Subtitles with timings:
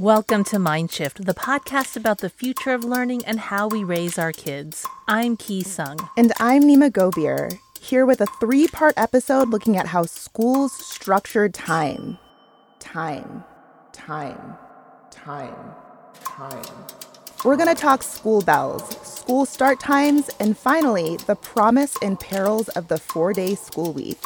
[0.00, 4.32] Welcome to Mindshift, the podcast about the future of learning and how we raise our
[4.32, 4.86] kids.
[5.06, 5.98] I'm Ki Sung.
[6.16, 11.50] And I'm Nimah Gobir, here with a three part episode looking at how schools structure
[11.50, 12.16] time.
[12.78, 13.44] Time,
[13.92, 14.54] time,
[15.10, 15.74] time,
[16.24, 16.64] time.
[17.44, 22.70] We're going to talk school bells, school start times, and finally, the promise and perils
[22.70, 24.16] of the four day school week.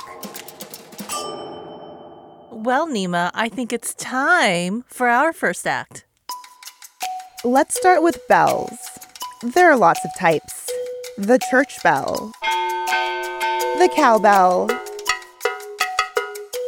[2.54, 6.04] Well, Nimah, I think it's time for our first act.
[7.42, 8.78] Let's start with bells.
[9.42, 10.70] There are lots of types
[11.18, 12.32] the church bell,
[13.78, 14.68] the cowbell,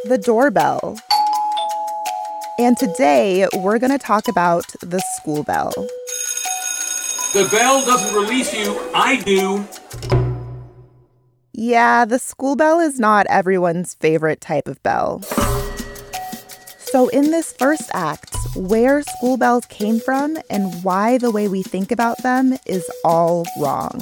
[0.03, 0.99] the doorbell.
[2.59, 5.71] And today we're going to talk about the school bell.
[7.33, 9.65] The bell doesn't release you, I do.
[11.53, 15.23] Yeah, the school bell is not everyone's favorite type of bell.
[16.91, 21.61] So, in this first act, where school bells came from and why the way we
[21.61, 24.01] think about them is all wrong.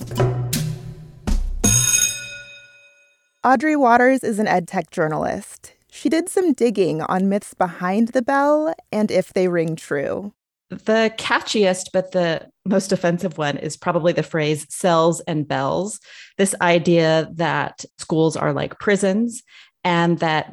[3.44, 5.74] Audrey Watters is an edtech journalist.
[5.90, 10.34] She did some digging on myths behind the bell and if they ring true.
[10.69, 16.00] The catchiest, but the most offensive one is probably the phrase cells and bells.
[16.38, 19.41] This idea that schools are like prisons
[19.84, 20.51] and that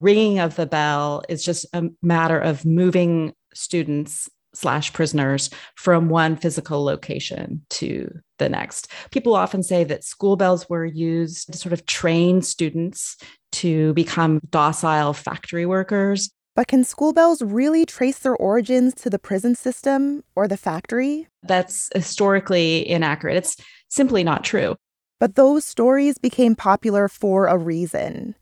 [0.00, 6.36] ringing of the bell is just a matter of moving students slash prisoners from one
[6.36, 8.90] physical location to the next.
[9.10, 13.16] People often say that school bells were used to sort of train students
[13.52, 16.30] to become docile factory workers.
[16.56, 21.28] But can school bells really trace their origins to the prison system or the factory?
[21.44, 23.36] That's historically inaccurate.
[23.36, 23.56] It's
[23.88, 24.76] simply not true.
[25.20, 28.34] But those stories became popular for a reason.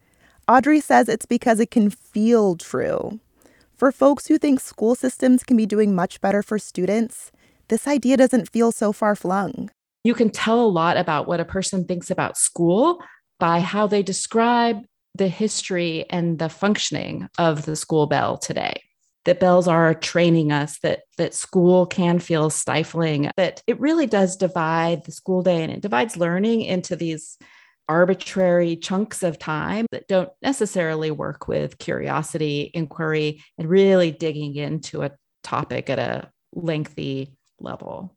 [0.49, 3.21] Audrey says it's because it can feel true.
[3.77, 7.31] For folks who think school systems can be doing much better for students,
[7.69, 9.71] this idea doesn't feel so far flung.
[10.05, 12.99] You can tell a lot about what a person thinks about school
[13.39, 18.83] by how they describe the history and the functioning of the school bell today.
[19.27, 24.35] That bells are training us that that school can feel stifling, that it really does
[24.37, 27.37] divide the school day and it divides learning into these
[27.89, 35.03] arbitrary chunks of time that don't necessarily work with curiosity, inquiry, and really digging into
[35.03, 35.11] a
[35.43, 38.15] topic at a lengthy level.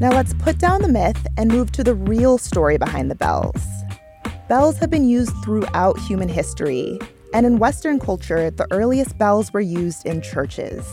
[0.00, 3.64] Now let's put down the myth and move to the real story behind the bells.
[4.48, 6.98] Bells have been used throughout human history,
[7.32, 10.84] and in Western culture, the earliest bells were used in churches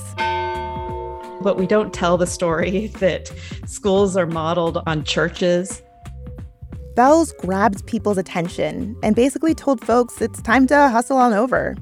[1.41, 3.31] but we don't tell the story that
[3.65, 5.81] schools are modeled on churches.
[6.95, 11.75] Bells grabbed people's attention and basically told folks it's time to hustle on over.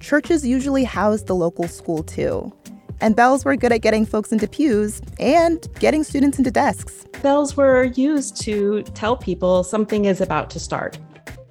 [0.00, 2.52] Churches usually housed the local school too.
[3.00, 7.04] And bells were good at getting folks into pews and getting students into desks.
[7.22, 10.98] Bells were used to tell people something is about to start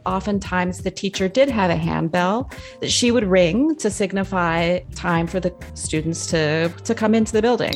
[0.08, 5.40] oftentimes the teacher did have a handbell that she would ring to signify time for
[5.40, 7.74] the students to, to come into the building.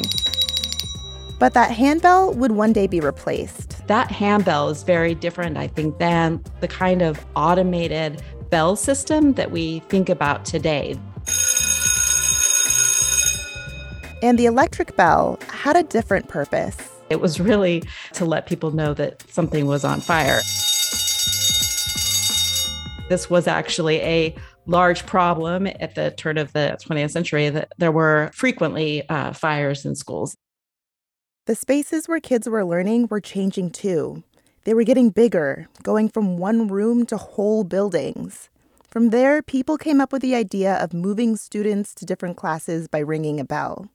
[1.38, 3.86] But that handbell would one day be replaced.
[3.88, 9.51] That handbell is very different, I think, than the kind of automated bell system that
[9.51, 11.00] we think about today.
[14.22, 16.78] And the electric bell had a different purpose.
[17.10, 17.83] It was really
[18.13, 20.42] to let people know that something was on fire.
[23.12, 24.34] This was actually a
[24.68, 29.86] large problem at the turn of the 20th century that there were frequently uh, fires
[29.86, 30.34] in schools.
[31.46, 34.24] The spaces where kids were learning were changing too.
[34.63, 38.50] They were getting bigger, going from one room to whole buildings.
[38.90, 43.00] From there, people came up with the idea of moving students to different classes by
[43.00, 43.90] ringing a bell.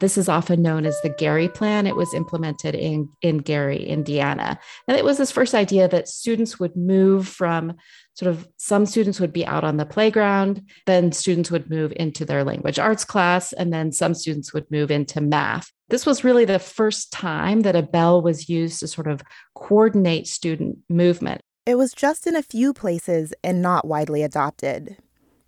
[0.00, 1.86] This is often known as the Gary Plan.
[1.86, 4.58] It was implemented in, in Gary, Indiana.
[4.86, 7.74] And it was this first idea that students would move from
[8.14, 12.24] sort of some students would be out on the playground, then students would move into
[12.24, 15.70] their language arts class, and then some students would move into math.
[15.88, 19.22] This was really the first time that a bell was used to sort of
[19.54, 21.40] coordinate student movement.
[21.64, 24.96] It was just in a few places and not widely adopted.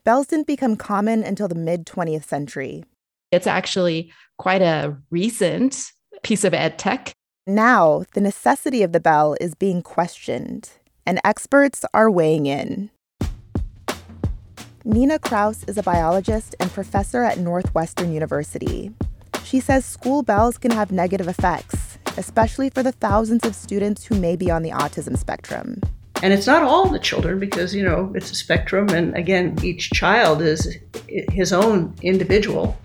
[0.05, 2.85] Bells didn't become common until the mid 20th century.
[3.33, 5.93] It's actually quite a recent
[6.23, 7.13] piece of ed tech.
[7.47, 10.71] Now, the necessity of the bell is being questioned,
[11.07, 12.91] and experts are weighing in.
[14.85, 18.91] Nina Kraus is a biologist and professor at Northwestern University.
[19.45, 24.19] She says school bells can have negative effects, especially for the thousands of students who
[24.19, 25.81] may be on the autism spectrum.
[26.23, 28.89] And it's not all the children because, you know, it's a spectrum.
[28.89, 30.77] And again, each child is
[31.09, 32.77] his own individual.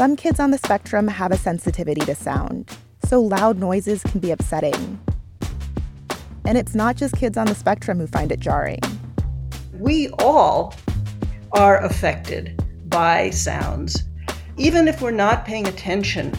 [0.00, 2.74] Some kids on the spectrum have a sensitivity to sound,
[3.04, 4.98] so loud noises can be upsetting.
[6.46, 8.80] And it's not just kids on the spectrum who find it jarring.
[9.74, 10.74] We all
[11.52, 14.04] are affected by sounds.
[14.56, 16.32] Even if we're not paying attention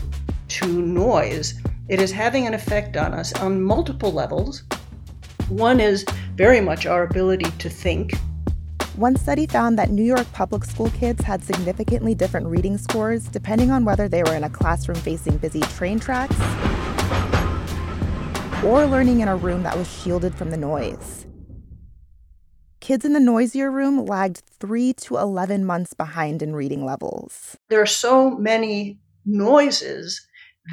[0.47, 1.53] to noise,
[1.87, 4.63] it is having an effect on us on multiple levels.
[5.49, 6.03] One is
[6.33, 8.13] very much our ability to think
[8.95, 13.71] one study found that New York public school kids had significantly different reading scores depending
[13.71, 16.35] on whether they were in a classroom facing busy train tracks
[18.63, 21.25] or learning in a room that was shielded from the noise.
[22.81, 27.57] Kids in the noisier room lagged 3 to 11 months behind in reading levels.
[27.69, 30.19] There are so many noises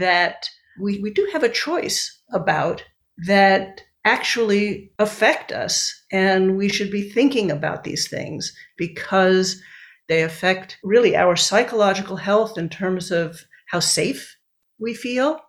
[0.00, 0.48] that
[0.80, 2.82] we, we do have a choice about
[3.26, 5.94] that actually affect us.
[6.10, 9.60] And we should be thinking about these things because
[10.08, 14.36] they affect really our psychological health in terms of how safe
[14.80, 15.40] we feel.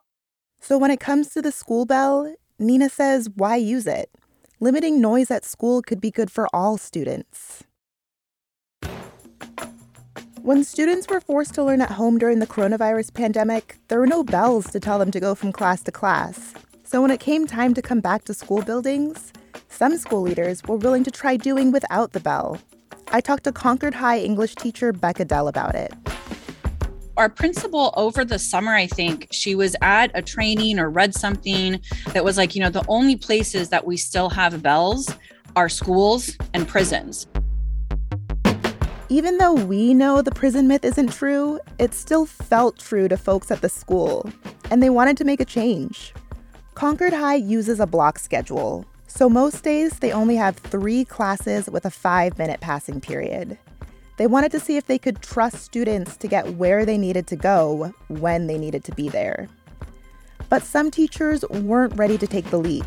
[0.60, 4.10] So, when it comes to the school bell, Nina says, why use it?
[4.60, 7.64] Limiting noise at school could be good for all students.
[10.42, 14.24] When students were forced to learn at home during the coronavirus pandemic, there were no
[14.24, 16.54] bells to tell them to go from class to class.
[16.92, 19.32] So when it came time to come back to school buildings,
[19.68, 22.58] some school leaders were willing to try doing without the bell.
[23.10, 25.94] I talked to Concord High English teacher Becca Dell about it.
[27.16, 31.80] Our principal over the summer, I think she was at a training or read something
[32.14, 35.14] that was like, you know, the only places that we still have bells
[35.56, 37.28] are schools and prisons.
[39.10, 43.52] Even though we know the prison myth isn't true, it still felt true to folks
[43.52, 44.28] at the school,
[44.72, 46.16] and they wanted to make a change.
[46.80, 51.84] Concord High uses a block schedule, so most days they only have three classes with
[51.84, 53.58] a five minute passing period.
[54.16, 57.36] They wanted to see if they could trust students to get where they needed to
[57.36, 59.50] go when they needed to be there.
[60.48, 62.86] But some teachers weren't ready to take the leap.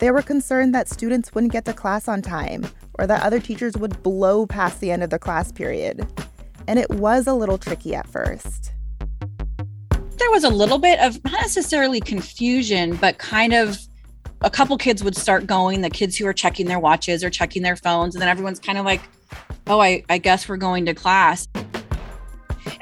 [0.00, 2.66] They were concerned that students wouldn't get to class on time
[2.98, 6.06] or that other teachers would blow past the end of the class period.
[6.68, 8.72] And it was a little tricky at first
[10.20, 13.78] there was a little bit of not necessarily confusion, but kind of
[14.42, 17.62] a couple kids would start going, the kids who are checking their watches or checking
[17.62, 19.00] their phones, and then everyone's kind of like,
[19.66, 21.48] oh, I, I guess we're going to class.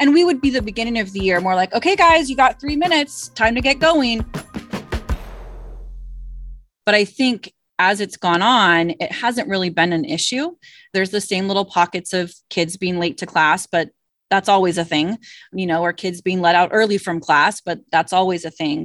[0.00, 2.60] And we would be the beginning of the year more like, okay, guys, you got
[2.60, 4.24] three minutes, time to get going.
[6.84, 10.56] But I think as it's gone on, it hasn't really been an issue.
[10.92, 13.90] There's the same little pockets of kids being late to class, but
[14.30, 15.18] that's always a thing,
[15.52, 18.84] you know, or kids being let out early from class, but that's always a thing.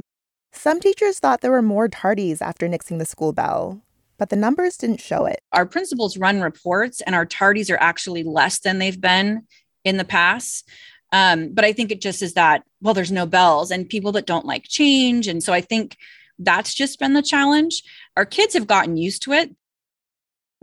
[0.52, 3.82] Some teachers thought there were more tardies after nixing the school bell,
[4.18, 5.40] but the numbers didn't show it.
[5.52, 9.46] Our principals run reports, and our tardies are actually less than they've been
[9.84, 10.68] in the past.
[11.12, 14.26] Um, but I think it just is that, well, there's no bells and people that
[14.26, 15.28] don't like change.
[15.28, 15.96] And so I think
[16.38, 17.82] that's just been the challenge.
[18.16, 19.54] Our kids have gotten used to it.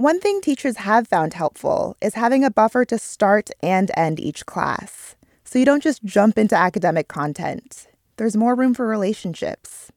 [0.01, 4.48] One thing teachers have found helpful is having a buffer to start and end each
[4.48, 5.15] class.
[5.43, 7.86] So you don't just jump into academic content.
[8.17, 9.91] There's more room for relationships.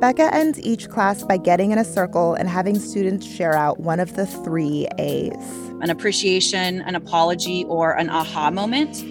[0.00, 4.00] Becca ends each class by getting in a circle and having students share out one
[4.00, 5.34] of the three A's
[5.82, 9.04] an appreciation, an apology, or an aha moment.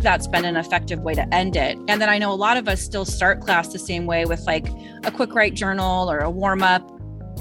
[0.00, 1.76] That's been an effective way to end it.
[1.88, 4.40] And then I know a lot of us still start class the same way with
[4.46, 4.66] like
[5.04, 6.88] a quick write journal or a warm up.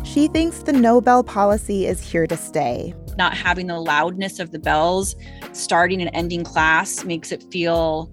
[0.04, 2.94] She thinks the no bell policy is here to stay.
[3.18, 5.16] Not having the loudness of the bells
[5.54, 8.12] starting and ending class makes it feel,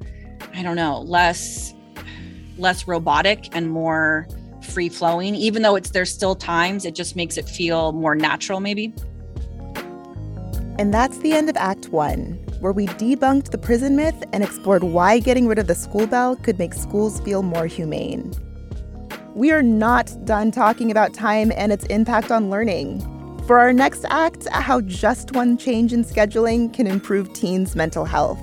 [0.54, 1.74] I don't know, less
[2.56, 4.28] less robotic and more
[4.62, 5.34] free flowing.
[5.34, 8.92] Even though it's there's still times, it just makes it feel more natural, maybe.
[10.78, 14.82] And that's the end of Act One, where we debunked the prison myth and explored
[14.82, 18.32] why getting rid of the school bell could make schools feel more humane.
[19.34, 23.02] We are not done talking about time and its impact on learning.
[23.46, 28.42] For our next act, how just one change in scheduling can improve teens' mental health.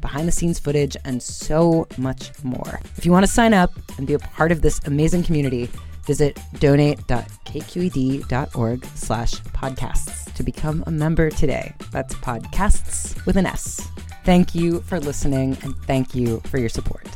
[0.00, 2.80] behind the scenes footage, and so much more.
[2.96, 5.68] If you want to sign up and be a part of this amazing community,
[6.06, 11.74] visit donate.kqed.org slash podcasts to become a member today.
[11.92, 13.80] That's podcasts with an S.
[14.24, 17.08] Thank you for listening and thank you for your support.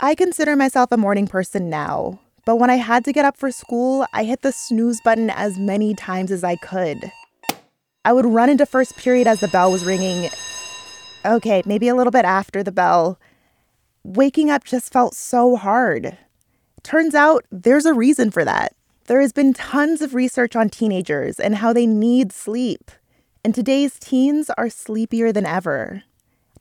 [0.00, 3.50] I consider myself a morning person now, but when I had to get up for
[3.50, 7.10] school, I hit the snooze button as many times as I could.
[8.04, 10.30] I would run into first period as the bell was ringing.
[11.24, 13.18] Okay, maybe a little bit after the bell.
[14.04, 16.16] Waking up just felt so hard.
[16.82, 18.74] Turns out there's a reason for that.
[19.06, 22.90] There has been tons of research on teenagers and how they need sleep.
[23.44, 26.02] And today's teens are sleepier than ever.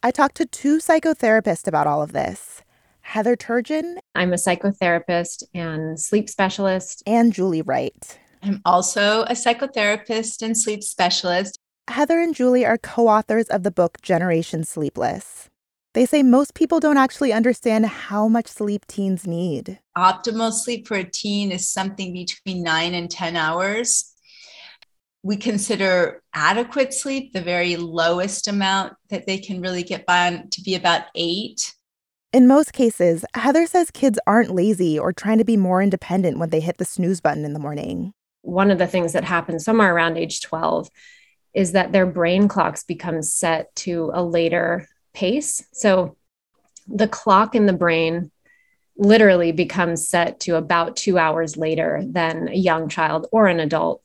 [0.02, 2.62] I talked to two psychotherapists about all of this.
[3.02, 3.98] Heather Turgeon.
[4.16, 7.04] I'm a psychotherapist and sleep specialist.
[7.08, 8.20] And Julie Wright.
[8.48, 11.60] I'm also a psychotherapist and sleep specialist.
[11.90, 15.50] Heather and Julie are co authors of the book Generation Sleepless.
[15.94, 19.80] They say most people don't actually understand how much sleep teens need.
[19.98, 24.14] Optimal sleep for a teen is something between nine and 10 hours.
[25.24, 30.50] We consider adequate sleep the very lowest amount that they can really get by on
[30.52, 31.74] to be about eight.
[32.32, 36.50] In most cases, Heather says kids aren't lazy or trying to be more independent when
[36.50, 38.14] they hit the snooze button in the morning.
[38.48, 40.90] One of the things that happens somewhere around age 12
[41.54, 45.66] is that their brain clocks become set to a later pace.
[45.74, 46.16] So
[46.88, 48.32] the clock in the brain
[48.98, 54.02] literally becomes set to about two hours later than a young child or an adult.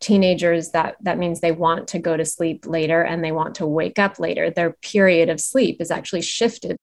[0.00, 3.66] Teenagers that that means they want to go to sleep later and they want to
[3.66, 4.50] wake up later.
[4.50, 6.76] Their period of sleep is actually shifted.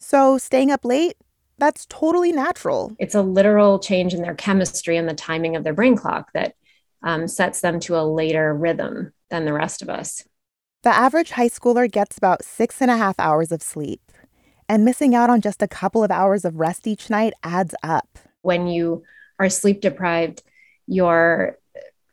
[0.00, 1.16] So, staying up late,
[1.58, 2.94] that's totally natural.
[2.98, 6.54] It's a literal change in their chemistry and the timing of their brain clock that
[7.02, 10.24] um, sets them to a later rhythm than the rest of us.
[10.82, 14.00] The average high schooler gets about six and a half hours of sleep,
[14.68, 18.18] and missing out on just a couple of hours of rest each night adds up.
[18.42, 19.02] When you
[19.38, 20.42] are sleep deprived,
[20.86, 21.58] your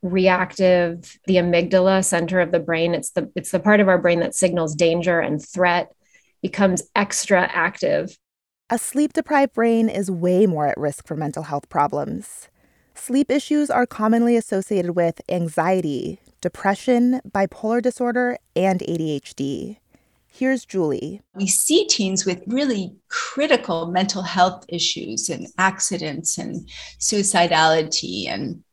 [0.02, 4.20] reactive the amygdala center of the brain it's the it's the part of our brain
[4.20, 5.92] that signals danger and threat
[6.46, 8.16] becomes extra active.
[8.68, 12.50] A sleep deprived brain is way more at risk for mental health problems.
[12.96, 19.78] Sleep issues are commonly associated with anxiety, depression, bipolar disorder, and ADHD.
[20.26, 21.22] Here's Julie.
[21.36, 26.68] We see teens with really critical mental health issues and accidents and
[27.00, 28.64] suicidality and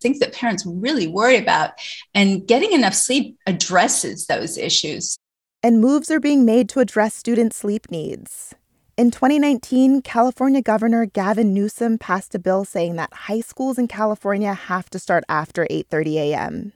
[0.00, 1.72] things that parents really worry about.
[2.14, 5.16] And getting enough sleep addresses those issues
[5.64, 8.54] and moves are being made to address student sleep needs.
[8.96, 14.54] In 2019, California Governor Gavin Newsom passed a bill saying that high schools in California
[14.54, 16.72] have to start after 8:30 a.m.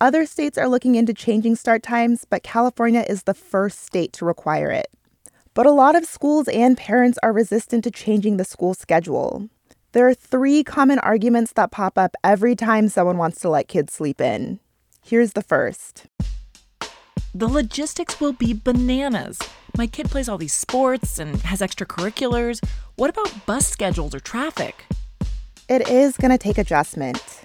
[0.00, 4.24] Other states are looking into changing start times, but California is the first state to
[4.24, 4.86] require it.
[5.54, 9.48] But a lot of schools and parents are resistant to changing the school schedule.
[9.90, 13.92] There are three common arguments that pop up every time someone wants to let kids
[13.92, 14.60] sleep in.
[15.02, 16.06] Here's the first
[17.36, 19.40] The logistics will be bananas.
[19.76, 22.64] My kid plays all these sports and has extracurriculars.
[22.94, 24.84] What about bus schedules or traffic?
[25.68, 27.42] It is going to take adjustment.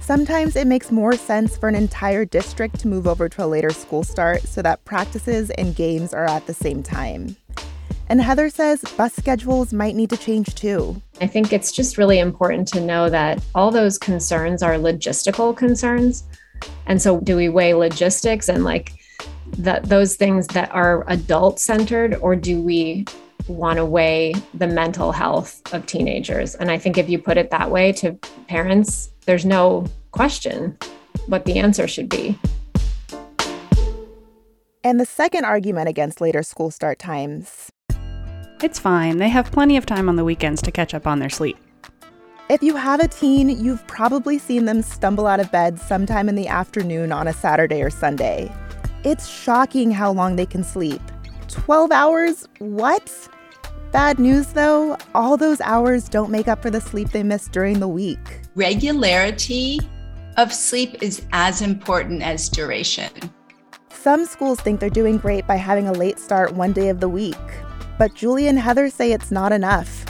[0.00, 3.68] Sometimes it makes more sense for an entire district to move over to a later
[3.68, 7.36] school start so that practices and games are at the same time.
[8.08, 11.00] And Heather says bus schedules might need to change too.
[11.20, 16.24] I think it's just really important to know that all those concerns are logistical concerns.
[16.86, 18.92] And so, do we weigh logistics and like
[19.58, 23.04] that those things that are adult centered, or do we
[23.48, 26.54] want to weigh the mental health of teenagers?
[26.54, 28.12] And I think if you put it that way to
[28.48, 30.76] parents, there's no question
[31.26, 32.38] what the answer should be.
[34.84, 37.70] And the second argument against later school start times
[38.62, 39.16] it's fine.
[39.16, 41.56] They have plenty of time on the weekends to catch up on their sleep.
[42.52, 46.34] If you have a teen, you've probably seen them stumble out of bed sometime in
[46.34, 48.52] the afternoon on a Saturday or Sunday.
[49.04, 51.00] It's shocking how long they can sleep.
[51.48, 52.46] 12 hours?
[52.58, 53.10] What?
[53.90, 57.80] Bad news though, all those hours don't make up for the sleep they miss during
[57.80, 58.42] the week.
[58.54, 59.80] Regularity
[60.36, 63.08] of sleep is as important as duration.
[63.88, 67.08] Some schools think they're doing great by having a late start one day of the
[67.08, 67.38] week,
[67.96, 70.04] but Julie and Heather say it's not enough.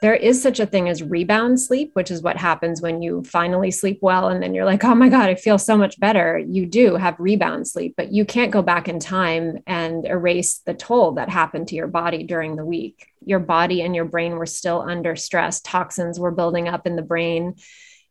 [0.00, 3.72] There is such a thing as rebound sleep, which is what happens when you finally
[3.72, 6.38] sleep well and then you're like, oh my God, I feel so much better.
[6.38, 10.74] You do have rebound sleep, but you can't go back in time and erase the
[10.74, 13.08] toll that happened to your body during the week.
[13.24, 17.02] Your body and your brain were still under stress, toxins were building up in the
[17.02, 17.56] brain.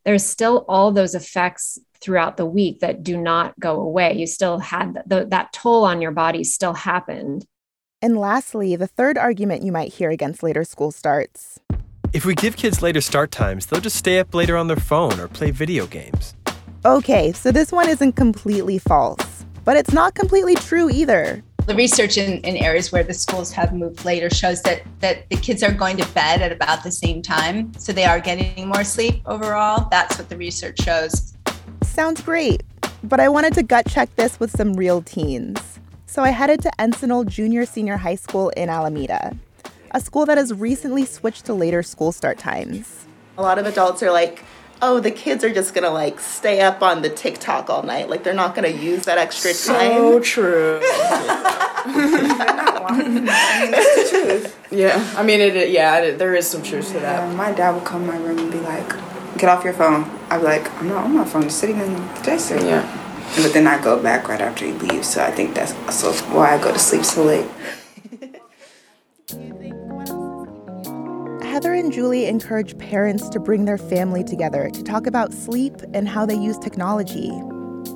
[0.03, 4.17] There's still all those effects throughout the week that do not go away.
[4.17, 7.45] You still had the, that toll on your body still happened.
[8.01, 11.59] And lastly, the third argument you might hear against later school starts.
[12.13, 15.19] If we give kids later start times, they'll just stay up later on their phone
[15.19, 16.35] or play video games.
[16.85, 21.43] Okay, so this one isn't completely false, but it's not completely true either.
[21.65, 25.35] The research in, in areas where the schools have moved later shows that, that the
[25.35, 28.85] kids are going to bed at about the same time, so they are getting more
[28.85, 29.89] sleep overall.
[29.91, 31.33] That's what the research shows.
[31.83, 32.63] Sounds great,
[33.03, 35.59] but I wanted to gut check this with some real teens.
[36.05, 39.35] So I headed to Encinal Junior Senior High School in Alameda,
[39.91, 43.05] a school that has recently switched to later school start times.
[43.37, 44.43] A lot of adults are like,
[44.81, 48.09] oh, the kids are just gonna like stay up on the TikTok all night.
[48.09, 49.91] Like they're not gonna use that extra time.
[49.91, 50.79] So true.
[52.89, 54.71] I mean, that's the truth.
[54.71, 55.69] Yeah, I mean, it.
[55.69, 57.33] Yeah, it, there is some truth to that.
[57.35, 58.87] My dad would come in my room and be like,
[59.37, 61.43] "Get off your phone." I'd be like, "I'm not on my phone.
[61.43, 62.85] Just sitting in the dresser." Yeah.
[63.35, 66.55] But then I go back right after he leaves, so I think that's also why
[66.55, 67.45] I go to sleep so late.
[71.47, 76.07] Heather and Julie encourage parents to bring their family together to talk about sleep and
[76.07, 77.29] how they use technology.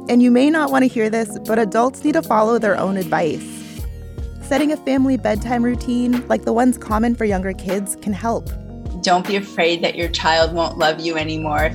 [0.08, 2.96] And you may not want to hear this, but adults need to follow their own
[2.96, 3.44] advice.
[4.42, 8.50] Setting a family bedtime routine, like the ones common for younger kids, can help.
[9.04, 11.72] Don't be afraid that your child won't love you anymore.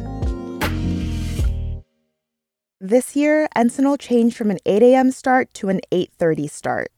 [2.81, 5.11] This year, Encinal changed from an 8 a.m.
[5.11, 6.91] start to an 8:30 start.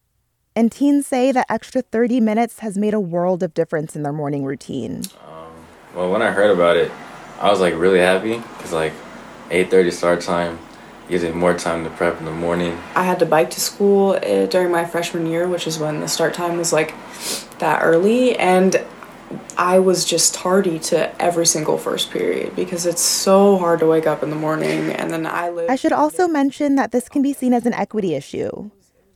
[0.58, 4.12] And teens say that extra 30 minutes has made a world of difference in their
[4.12, 5.04] morning routine.
[5.24, 5.52] Um,
[5.94, 6.90] well, when I heard about it,
[7.38, 8.92] I was like really happy because like
[9.50, 10.58] 8:30 start time
[11.08, 12.76] gives me more time to prep in the morning.
[12.96, 16.08] I had to bike to school uh, during my freshman year, which is when the
[16.08, 16.92] start time was like
[17.60, 18.84] that early, and
[19.56, 24.08] I was just tardy to every single first period because it's so hard to wake
[24.08, 27.22] up in the morning and then I live I should also mention that this can
[27.22, 28.70] be seen as an equity issue.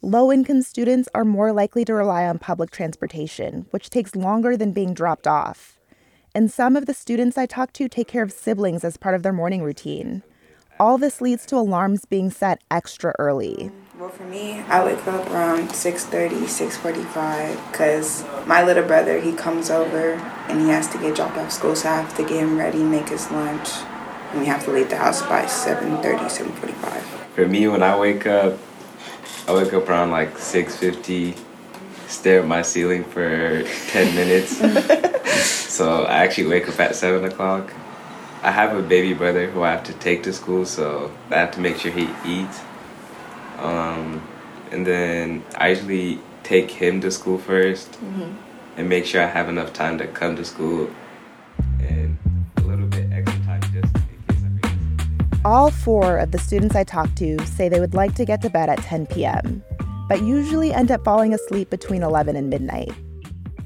[0.04, 4.72] Low income students are more likely to rely on public transportation, which takes longer than
[4.72, 5.78] being dropped off.
[6.34, 9.22] And some of the students I talk to take care of siblings as part of
[9.22, 10.24] their morning routine.
[10.80, 13.70] All this leads to alarms being set extra early.
[13.96, 19.70] Well, for me, I wake up around 6.30, 6.45 because my little brother, he comes
[19.70, 20.14] over
[20.48, 22.82] and he has to get dropped off school, so I have to get him ready,
[22.82, 23.68] make his lunch,
[24.32, 27.02] and we have to leave the house by 7.30, 7.45.
[27.36, 28.58] For me, when I wake up,
[29.48, 31.36] I wake up around like 6.50,
[32.08, 34.56] stare at my ceiling for 10 minutes.
[35.72, 37.72] so I actually wake up at 7 o'clock.
[38.42, 41.50] I have a baby brother who I have to take to school, so I have
[41.52, 42.60] to make sure he eats.
[43.58, 44.22] Um,
[44.72, 48.34] and then I usually take him to school 1st Mhm.
[48.76, 50.90] and make sure I have enough time to come to school
[51.80, 52.18] and
[55.44, 58.50] All four of the students I talked to say they would like to get to
[58.50, 59.64] bed at 10 p.m.,
[60.08, 62.92] but usually end up falling asleep between 11 and midnight.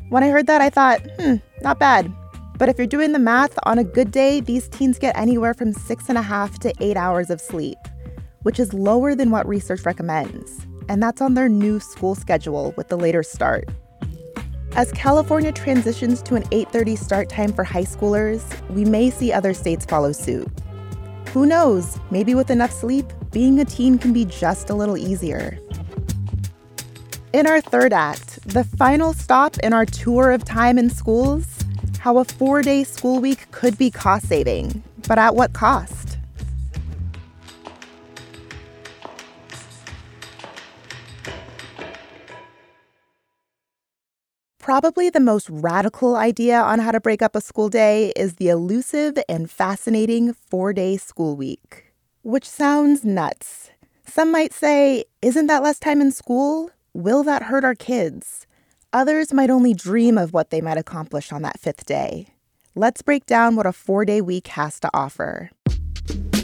[0.08, 2.10] When I heard that, I thought, hmm, not bad.
[2.56, 5.74] But if you're doing the math, on a good day, these teens get anywhere from
[5.74, 7.76] six and a half to eight hours of sleep,
[8.42, 10.66] which is lower than what research recommends.
[10.88, 13.68] And that's on their new school schedule with the later start.
[14.72, 19.52] As California transitions to an 8:30 start time for high schoolers, we may see other
[19.52, 20.48] states follow suit.
[21.28, 21.98] Who knows?
[22.10, 25.58] Maybe with enough sleep, being a teen can be just a little easier.
[27.32, 31.44] In our third act, the final stop in our tour of time in schools,
[31.98, 35.95] how a four day school week could be cost saving, but at what cost?
[44.66, 48.48] Probably the most radical idea on how to break up a school day is the
[48.48, 53.70] elusive and fascinating four day school week, which sounds nuts.
[54.08, 56.70] Some might say, isn't that less time in school?
[56.94, 58.48] Will that hurt our kids?
[58.92, 62.26] Others might only dream of what they might accomplish on that fifth day.
[62.74, 65.48] Let's break down what a four day week has to offer.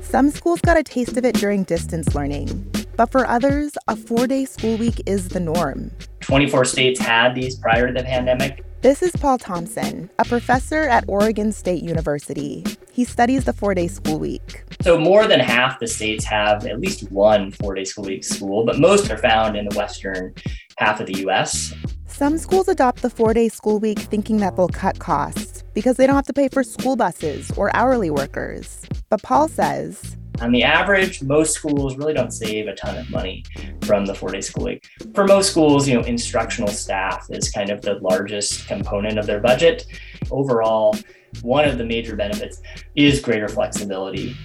[0.01, 4.29] Some schools got a taste of it during distance learning, but for others, a four
[4.29, 5.91] day school week is the norm.
[6.33, 8.65] 24 states had these prior to the pandemic.
[8.81, 12.65] This is Paul Thompson, a professor at Oregon State University.
[12.91, 14.65] He studies the four day school week.
[14.81, 18.65] So, more than half the states have at least one four day school week school,
[18.65, 20.33] but most are found in the western
[20.79, 21.75] half of the US.
[22.07, 26.07] Some schools adopt the four day school week thinking that they'll cut costs because they
[26.07, 28.87] don't have to pay for school buses or hourly workers.
[29.11, 33.45] But Paul says, on the average, most schools really don't save a ton of money
[33.83, 34.85] from the four day school week.
[35.15, 39.41] For most schools, you know, instructional staff is kind of the largest component of their
[39.41, 39.87] budget.
[40.33, 40.97] Overall,
[41.43, 42.61] one of the major benefits
[42.97, 44.37] is greater flexibility.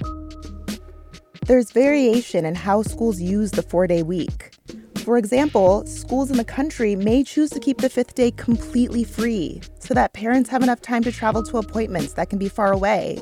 [1.48, 4.54] There's variation in how schools use the four day week.
[4.98, 9.62] For example, schools in the country may choose to keep the fifth day completely free
[9.80, 13.18] so that parents have enough time to travel to appointments that can be far away.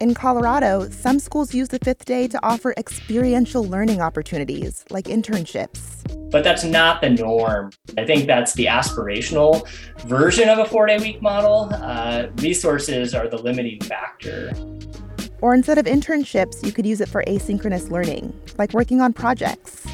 [0.00, 6.30] In Colorado, some schools use the fifth day to offer experiential learning opportunities like internships.
[6.30, 7.72] But that's not the norm.
[7.98, 9.68] I think that's the aspirational
[10.06, 11.68] version of a four day week model.
[11.70, 14.52] Uh, resources are the limiting factor.
[15.42, 19.86] Or instead of internships, you could use it for asynchronous learning, like working on projects.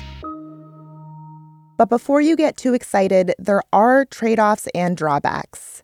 [1.77, 5.76] But before you get too excited, there are trade offs and drawbacks.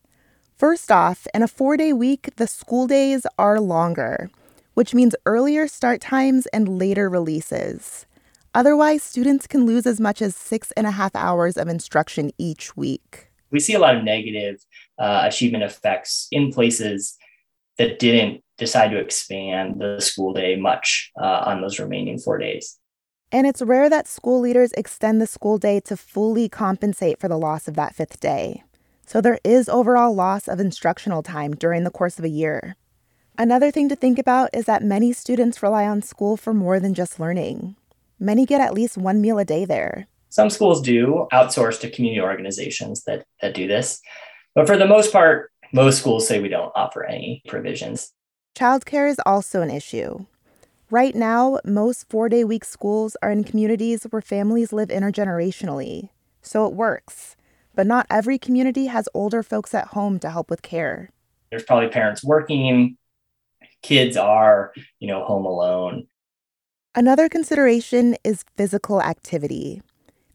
[0.63, 4.31] First off, in a four day week, the school days are longer,
[4.75, 8.07] which means earlier start times and later releases.
[8.55, 12.77] Otherwise, students can lose as much as six and a half hours of instruction each
[12.77, 13.27] week.
[13.51, 14.65] We see a lot of negative
[15.01, 17.17] uh, achievement effects in places
[17.79, 22.79] that didn't decide to expand the school day much uh, on those remaining four days.
[23.33, 27.37] And it's rare that school leaders extend the school day to fully compensate for the
[27.37, 28.63] loss of that fifth day.
[29.13, 32.77] So there is overall loss of instructional time during the course of a year.
[33.37, 36.95] Another thing to think about is that many students rely on school for more than
[36.95, 37.77] just learning.
[38.19, 40.07] Many get at least one meal a day there.
[40.31, 44.01] Some schools do outsource to community organizations that, that do this.
[44.55, 48.15] But for the most part, most schools say we don't offer any provisions.
[48.57, 50.25] Childcare is also an issue.
[50.89, 56.09] Right now, most four day week schools are in communities where families live intergenerationally,
[56.41, 57.37] so it works.
[57.75, 61.11] But not every community has older folks at home to help with care.
[61.51, 62.97] There's probably parents working,
[63.83, 66.07] kids are, you know, home alone.
[66.95, 69.83] Another consideration is physical activity.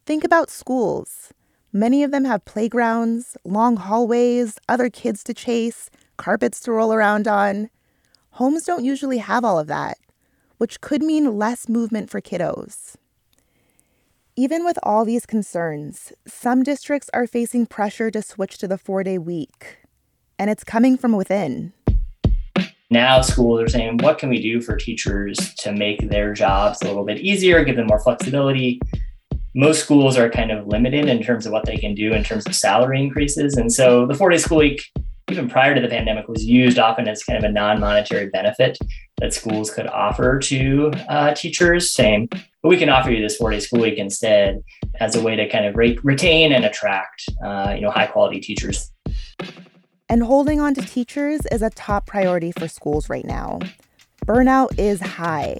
[0.06, 1.32] Think about schools.
[1.72, 7.28] Many of them have playgrounds, long hallways, other kids to chase, carpets to roll around
[7.28, 7.70] on.
[8.32, 9.98] Homes don't usually have all of that
[10.58, 12.96] which could mean less movement for kiddos.
[14.38, 19.02] Even with all these concerns, some districts are facing pressure to switch to the four
[19.02, 19.78] day week,
[20.38, 21.72] and it's coming from within.
[22.88, 26.84] Now, schools are saying, what can we do for teachers to make their jobs a
[26.84, 28.80] little bit easier, give them more flexibility?
[29.56, 32.46] Most schools are kind of limited in terms of what they can do in terms
[32.46, 33.56] of salary increases.
[33.56, 34.84] And so the four day school week
[35.30, 38.78] even prior to the pandemic, was used often as kind of a non-monetary benefit
[39.20, 43.60] that schools could offer to uh, teachers, saying, "But we can offer you this four-day
[43.60, 44.62] school week instead,"
[45.00, 48.92] as a way to kind of re- retain and attract, uh, you know, high-quality teachers.
[50.08, 53.58] And holding on to teachers is a top priority for schools right now.
[54.24, 55.58] Burnout is high,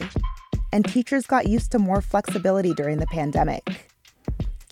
[0.72, 3.86] and teachers got used to more flexibility during the pandemic.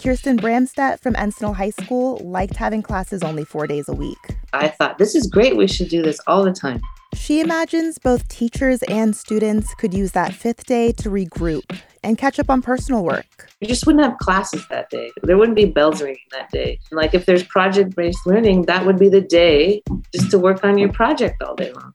[0.00, 4.18] Kirsten Bramstedt from Encinal High School liked having classes only four days a week.
[4.52, 5.56] I thought, this is great.
[5.56, 6.80] We should do this all the time.
[7.14, 12.38] She imagines both teachers and students could use that fifth day to regroup and catch
[12.38, 13.48] up on personal work.
[13.60, 15.10] You just wouldn't have classes that day.
[15.22, 16.78] There wouldn't be bells ringing that day.
[16.92, 19.82] Like if there's project based learning, that would be the day
[20.12, 21.94] just to work on your project all day long.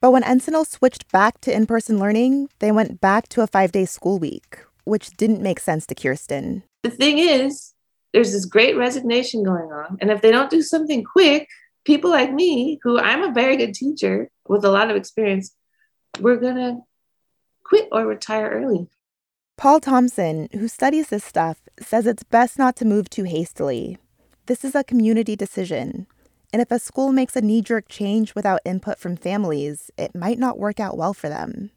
[0.00, 3.72] But when Encinal switched back to in person learning, they went back to a five
[3.72, 6.62] day school week, which didn't make sense to Kirsten.
[6.82, 7.74] The thing is,
[8.12, 9.98] there's this great resignation going on.
[10.00, 11.48] And if they don't do something quick,
[11.84, 15.54] people like me, who I'm a very good teacher with a lot of experience,
[16.20, 16.78] we're going to
[17.64, 18.88] quit or retire early.
[19.56, 23.98] Paul Thompson, who studies this stuff, says it's best not to move too hastily.
[24.46, 26.06] This is a community decision.
[26.52, 30.38] And if a school makes a knee jerk change without input from families, it might
[30.38, 31.70] not work out well for them.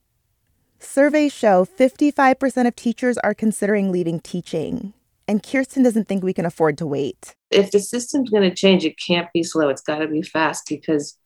[0.80, 4.94] Surveys show 55% of teachers are considering leaving teaching,
[5.28, 7.36] and Kirsten doesn't think we can afford to wait.
[7.52, 9.70] If the system's going to change, it can't be slow.
[9.70, 11.18] It's got to be fast because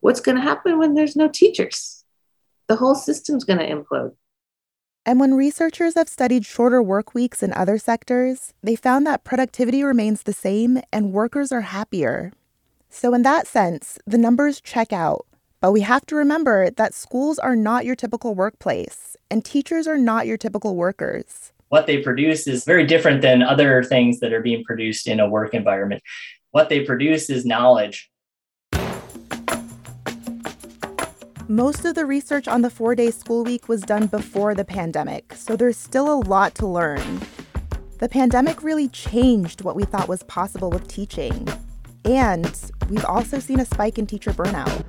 [0.00, 2.04] what's going to happen when there's no teachers?
[2.68, 4.12] The whole system's going to implode.
[5.04, 9.82] And when researchers have studied shorter work weeks in other sectors, they found that productivity
[9.82, 12.32] remains the same and workers are happier.
[12.96, 15.26] So, in that sense, the numbers check out.
[15.60, 19.98] But we have to remember that schools are not your typical workplace, and teachers are
[19.98, 21.52] not your typical workers.
[21.70, 25.28] What they produce is very different than other things that are being produced in a
[25.28, 26.04] work environment.
[26.52, 28.12] What they produce is knowledge.
[31.48, 35.34] Most of the research on the four day school week was done before the pandemic,
[35.34, 37.20] so there's still a lot to learn.
[37.98, 41.48] The pandemic really changed what we thought was possible with teaching.
[42.04, 44.84] And we've also seen a spike in teacher burnout.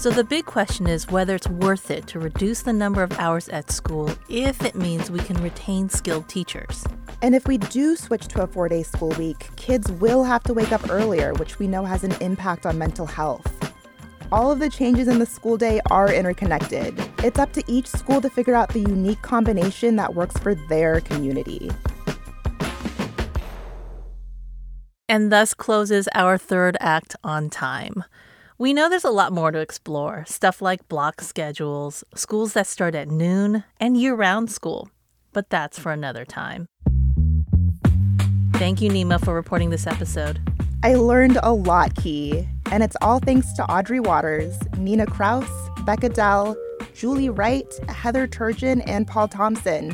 [0.00, 3.50] So the big question is whether it's worth it to reduce the number of hours
[3.50, 6.86] at school if it means we can retain skilled teachers.
[7.20, 10.54] And if we do switch to a four day school week, kids will have to
[10.54, 13.52] wake up earlier, which we know has an impact on mental health.
[14.32, 16.98] All of the changes in the school day are interconnected.
[17.22, 21.00] It's up to each school to figure out the unique combination that works for their
[21.00, 21.70] community.
[25.10, 28.04] And thus closes our third act on time.
[28.58, 32.94] We know there's a lot more to explore stuff like block schedules, schools that start
[32.94, 34.88] at noon, and year round school.
[35.32, 36.68] But that's for another time.
[38.52, 40.38] Thank you, Nimah, for reporting this episode.
[40.84, 45.50] I learned a lot, Ki, and it's all thanks to Audrey Watters, Nina Kraus,
[45.84, 46.56] Becca Dell,
[46.94, 49.92] Julie Wright, Heather Turgeon, and Paul Thompson.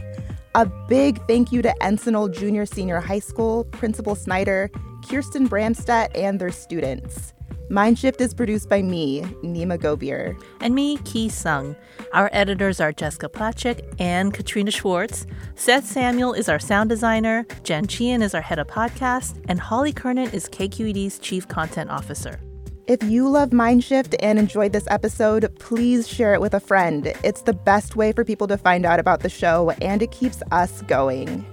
[0.55, 4.71] A big thank you to Encinal Junior Senior High School, Principal Snyder,
[5.09, 7.33] Kirsten Bramstedt, and their students.
[7.71, 10.41] Mindshift is produced by me, Nimah Gobir.
[10.61, 11.75] And me, Ki Sung.
[12.13, 15.27] Our editors are Jessica Placzek and Katrina Schwartz.
[15.57, 17.45] Seth Samuel is our sound designer.
[17.65, 19.43] Jen Chien is our head of podcast.
[19.49, 22.39] And Holly Kernan is KQED's chief content officer.
[22.87, 27.13] If you love Mindshift and enjoyed this episode, please share it with a friend.
[27.25, 30.41] It's the best way for people to find out about the show, and it keeps
[30.53, 31.45] us going.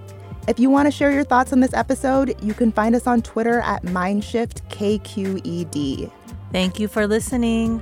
[0.46, 3.22] If you want to share your thoughts on this episode, you can find us on
[3.22, 6.12] Twitter at MindShiftKQED.
[6.52, 7.82] Thank you for listening.